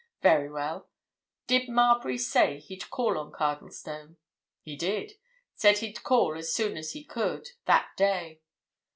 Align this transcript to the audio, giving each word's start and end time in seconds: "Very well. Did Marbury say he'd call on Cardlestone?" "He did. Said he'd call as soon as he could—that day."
"Very 0.23 0.49
well. 0.49 0.89
Did 1.45 1.69
Marbury 1.69 2.17
say 2.17 2.57
he'd 2.57 2.89
call 2.89 3.19
on 3.19 3.31
Cardlestone?" 3.31 4.17
"He 4.63 4.75
did. 4.75 5.19
Said 5.53 5.77
he'd 5.77 6.01
call 6.01 6.35
as 6.35 6.51
soon 6.51 6.75
as 6.75 6.93
he 6.93 7.03
could—that 7.03 7.91
day." 7.95 8.41